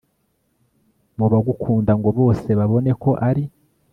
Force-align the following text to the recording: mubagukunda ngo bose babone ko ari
mubagukunda 1.17 1.91
ngo 1.99 2.09
bose 2.19 2.49
babone 2.59 2.91
ko 3.01 3.11
ari 3.29 3.43